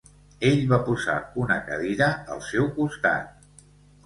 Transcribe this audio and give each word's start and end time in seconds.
Ell 0.47 0.61
va 0.71 0.79
posar 0.87 1.17
una 1.43 1.57
cadira 1.67 2.09
al 2.37 2.43
seu 2.49 2.71
costat. 2.81 3.47